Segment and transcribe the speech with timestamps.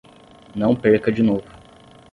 [0.55, 1.43] Não perca de novo